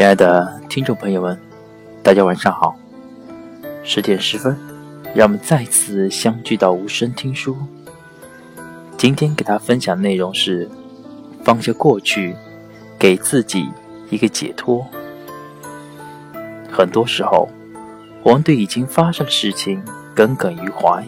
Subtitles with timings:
[0.00, 1.38] 亲爱的听众朋友们，
[2.02, 2.74] 大家晚上好。
[3.84, 4.56] 十点十分，
[5.14, 7.54] 让我们再次相聚到无声听书。
[8.96, 10.66] 今天给大家分享的内容是：
[11.44, 12.34] 放下过去，
[12.98, 13.68] 给自己
[14.08, 14.86] 一个解脱。
[16.72, 17.50] 很多时候，
[18.22, 21.04] 我们对已经发生的事情耿耿于怀，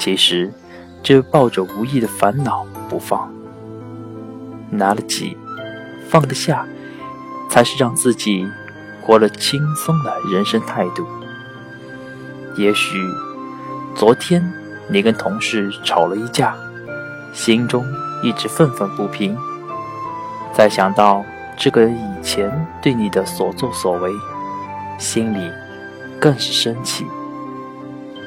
[0.00, 0.52] 其实
[1.00, 3.32] 就抱着无意的烦恼不放。
[4.68, 5.36] 拿得起，
[6.08, 6.66] 放得下。
[7.54, 8.44] 才是让自己
[9.00, 11.06] 活了轻松的人生态度。
[12.56, 12.98] 也许
[13.94, 14.52] 昨天
[14.88, 16.56] 你跟同事吵了一架，
[17.32, 17.86] 心中
[18.24, 19.38] 一直愤愤不平。
[20.52, 21.24] 再想到
[21.56, 22.50] 这个人以前
[22.82, 24.10] 对你的所作所为，
[24.98, 25.48] 心里
[26.18, 27.06] 更是生气。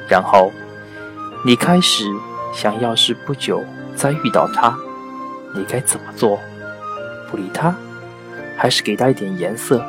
[0.08, 0.50] 然后
[1.44, 2.04] 你开始
[2.54, 3.62] 想要是不久
[3.94, 4.74] 再遇到他，
[5.54, 6.40] 你该怎么做？
[7.30, 7.76] 不理他？
[8.58, 9.82] 还是给他一点颜色。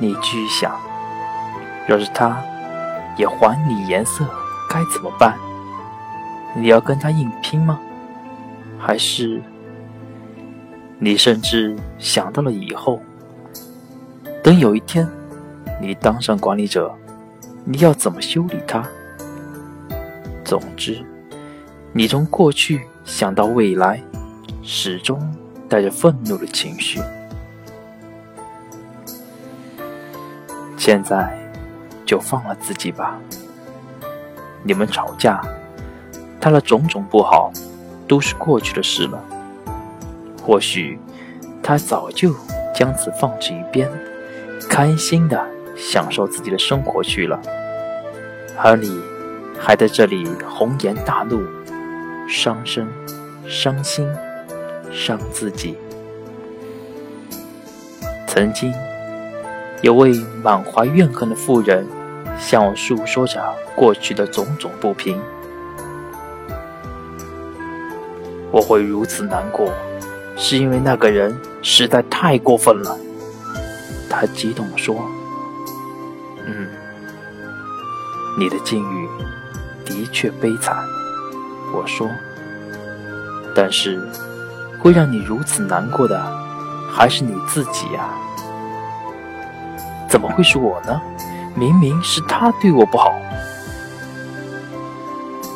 [0.00, 0.74] 你继续想，
[1.86, 2.42] 要是他
[3.18, 4.24] 也还你颜色，
[4.70, 5.38] 该怎么办？
[6.56, 7.78] 你要跟他硬拼吗？
[8.78, 9.40] 还是
[10.98, 13.00] 你甚至想到了以后，
[14.42, 15.06] 等有一天
[15.80, 16.92] 你当上管理者，
[17.64, 18.82] 你要怎么修理他？
[20.42, 21.04] 总之，
[21.92, 24.02] 你从过去想到未来，
[24.62, 25.20] 始终
[25.68, 27.00] 带着愤怒的情绪。
[30.84, 31.32] 现在
[32.04, 33.16] 就放了自己吧。
[34.64, 35.40] 你们吵架，
[36.40, 37.52] 他的种种不好，
[38.08, 39.24] 都是过去的事了。
[40.42, 40.98] 或许
[41.62, 42.34] 他早就
[42.74, 43.88] 将此放置一边，
[44.68, 45.40] 开心的
[45.76, 47.40] 享受自己的生活去了。
[48.58, 49.00] 而你
[49.56, 51.46] 还在这里红颜大怒，
[52.28, 52.88] 伤身、
[53.46, 54.12] 伤心、
[54.90, 55.78] 伤自己。
[58.26, 58.74] 曾经。
[59.82, 61.84] 有位满怀怨恨的妇人
[62.38, 63.42] 向我诉说着
[63.74, 65.20] 过去的种种不平。
[68.52, 69.72] 我会如此难过，
[70.36, 72.96] 是因为那个人实在太过分了。
[74.08, 74.94] 他激动地说
[76.46, 76.68] ：“嗯，
[78.38, 79.08] 你的境遇
[79.84, 80.76] 的确悲惨。”
[81.74, 82.08] 我说
[83.56, 84.00] ：“但是，
[84.78, 86.22] 会让你如此难过的，
[86.88, 88.08] 还是你自己呀。”
[90.12, 91.00] 怎么会是我呢？
[91.54, 93.18] 明明是他对我不好。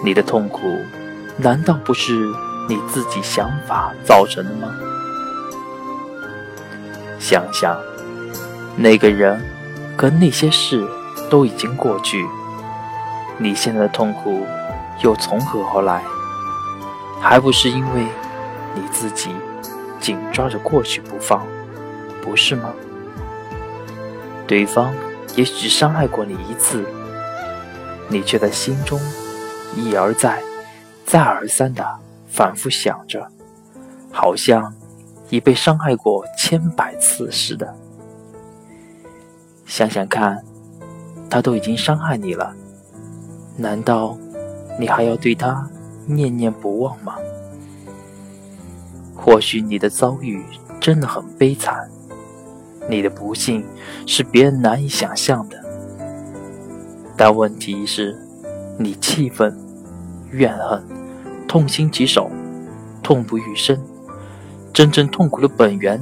[0.02, 0.62] 你的痛苦，
[1.36, 2.14] 难道不是
[2.66, 4.68] 你自己想法造成的吗？
[7.18, 7.76] 想想，
[8.76, 9.38] 那个人
[9.94, 10.88] 跟那些事
[11.28, 12.26] 都已经过去，
[13.36, 14.46] 你现在的痛苦
[15.02, 16.02] 又从何而来？
[17.20, 18.06] 还不是因为
[18.74, 19.36] 你自己
[20.00, 21.46] 紧抓着过去不放，
[22.22, 22.70] 不是吗？
[24.46, 24.94] 对方
[25.34, 26.84] 也许伤害过你一次，
[28.08, 29.00] 你却在心中
[29.74, 30.40] 一而再、
[31.04, 31.84] 再而三的
[32.28, 33.26] 反复想着，
[34.12, 34.72] 好像
[35.30, 37.74] 已被伤害过千百次似的。
[39.66, 40.42] 想想看，
[41.28, 42.54] 他都已经伤害你了，
[43.56, 44.16] 难道
[44.78, 45.68] 你还要对他
[46.06, 47.16] 念念不忘吗？
[49.16, 50.44] 或许你的遭遇
[50.80, 51.90] 真的很悲惨。
[52.88, 53.64] 你的不幸
[54.06, 55.58] 是别人难以想象的，
[57.16, 58.16] 但问题是，
[58.78, 59.56] 你气愤、
[60.30, 60.82] 怨恨、
[61.48, 62.30] 痛心疾首、
[63.02, 63.78] 痛不欲生，
[64.72, 66.00] 真正痛苦的本源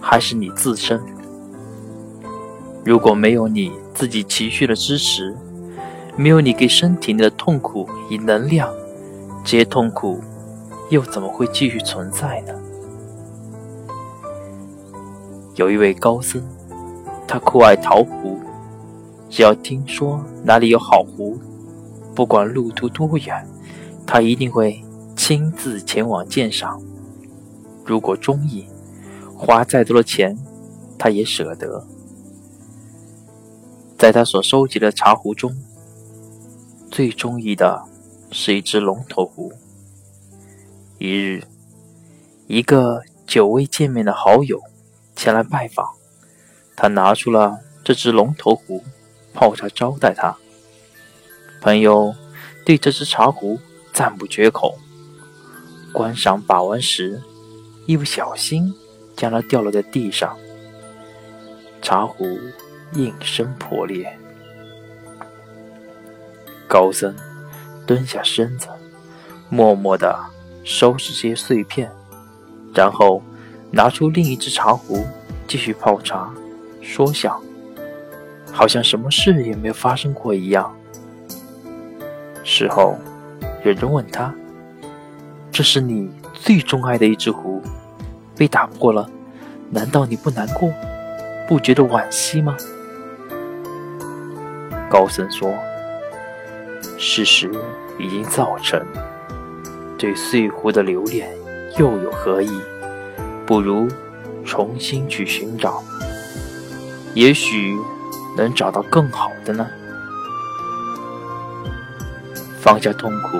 [0.00, 1.00] 还是你自身。
[2.84, 5.36] 如果没有你自己情绪的支持，
[6.16, 8.72] 没有你给身体的痛苦以能量，
[9.44, 10.20] 这些痛苦
[10.88, 12.54] 又怎么会继续存在呢？
[15.58, 16.40] 有一位高僧，
[17.26, 18.38] 他酷爱桃壶，
[19.28, 21.36] 只要听说哪里有好壶，
[22.14, 23.44] 不管路途多远，
[24.06, 24.80] 他一定会
[25.16, 26.80] 亲自前往鉴赏。
[27.84, 28.66] 如果中意，
[29.36, 30.38] 花再多的钱，
[30.96, 31.84] 他也舍得。
[33.98, 35.52] 在他所收集的茶壶中，
[36.88, 37.82] 最中意的
[38.30, 39.52] 是一只龙头壶。
[40.98, 41.42] 一日，
[42.46, 44.60] 一个久未见面的好友。
[45.18, 45.84] 前来拜访，
[46.76, 48.84] 他拿出了这只龙头壶
[49.34, 50.36] 泡茶招待他。
[51.60, 52.14] 朋友
[52.64, 53.58] 对这只茶壶
[53.92, 54.78] 赞不绝口，
[55.92, 57.20] 观赏把玩时，
[57.84, 58.72] 一不小心
[59.16, 60.38] 将它掉落在地上，
[61.82, 62.38] 茶壶
[62.92, 64.16] 应声破裂。
[66.68, 67.12] 高僧
[67.84, 68.68] 蹲下身子，
[69.48, 70.16] 默默地
[70.62, 71.90] 收拾些碎片，
[72.72, 73.20] 然后。
[73.70, 75.04] 拿出另一只茶壶，
[75.46, 76.32] 继续泡茶，
[76.80, 77.40] 说笑，
[78.50, 80.74] 好像什么事也没有发生过一样。
[82.42, 82.96] 事后，
[83.64, 84.34] 有人问他
[85.52, 87.62] ：“这是你最钟爱的一只壶，
[88.36, 89.08] 被打破了，
[89.70, 90.72] 难道你不难过，
[91.46, 92.56] 不觉得惋惜吗？”
[94.88, 95.52] 高僧说
[96.96, 97.50] ：“事实
[97.98, 98.82] 已经造成，
[99.98, 101.28] 对碎壶的留恋
[101.76, 102.58] 又有何意？
[103.48, 103.88] 不如……”
[104.46, 105.82] 重新去寻找，
[107.12, 107.76] 也许
[108.34, 109.66] 能找到更好的呢。
[112.58, 113.36] 放下痛苦，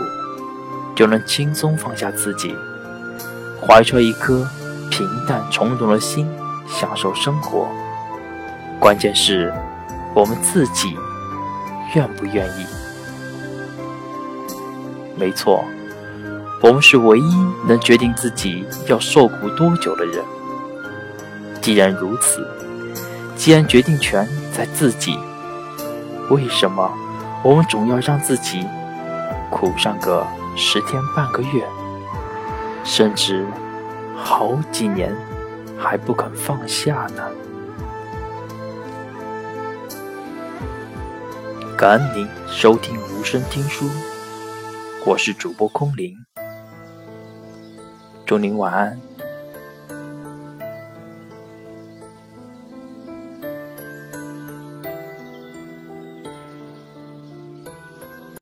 [0.95, 2.55] 就能轻松放下自己，
[3.59, 4.47] 怀揣一颗
[4.91, 6.29] 平淡从容的心，
[6.67, 7.67] 享受生活。
[8.79, 9.51] 关键是，
[10.15, 10.95] 我们自己
[11.95, 12.67] 愿不愿意。
[15.17, 15.65] 没错，
[16.61, 20.25] 我们是唯一能决定自己要受苦多久的人。
[21.63, 22.47] 既然如此，
[23.37, 25.17] 既然决定权在自己，
[26.31, 26.91] 为什么
[27.45, 28.67] 我们总要让自己
[29.51, 30.27] 苦上个
[30.57, 31.65] 十天半个月，
[32.83, 33.47] 甚至
[34.17, 35.15] 好几年
[35.79, 37.23] 还不肯放下呢？
[41.77, 43.89] 感恩您收听无声听书，
[45.07, 46.13] 我是主播空灵，
[48.29, 49.01] 祝您晚安。